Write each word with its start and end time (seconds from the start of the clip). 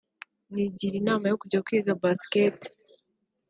nigira 0.53 0.95
inama 1.01 1.25
yo 1.27 1.39
kujya 1.41 1.63
kwiga 1.65 1.99
basketball 2.01 2.71